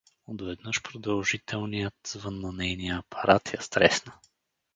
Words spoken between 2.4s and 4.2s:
нейния апарат я стресна.